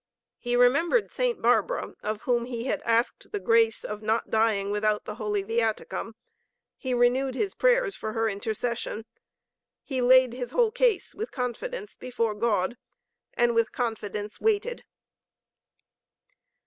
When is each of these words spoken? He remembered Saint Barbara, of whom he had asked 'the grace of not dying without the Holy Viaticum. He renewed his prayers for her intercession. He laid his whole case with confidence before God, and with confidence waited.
He 0.39 0.55
remembered 0.55 1.11
Saint 1.11 1.43
Barbara, 1.43 1.93
of 2.01 2.23
whom 2.23 2.45
he 2.45 2.63
had 2.63 2.81
asked 2.83 3.31
'the 3.31 3.39
grace 3.41 3.83
of 3.83 4.01
not 4.01 4.31
dying 4.31 4.71
without 4.71 5.05
the 5.05 5.13
Holy 5.21 5.43
Viaticum. 5.43 6.15
He 6.75 6.95
renewed 6.95 7.35
his 7.35 7.53
prayers 7.53 7.95
for 7.95 8.13
her 8.13 8.27
intercession. 8.27 9.05
He 9.83 10.01
laid 10.01 10.33
his 10.33 10.49
whole 10.49 10.71
case 10.71 11.13
with 11.13 11.31
confidence 11.31 11.95
before 11.95 12.33
God, 12.33 12.77
and 13.35 13.53
with 13.53 13.71
confidence 13.71 14.41
waited. 14.41 14.85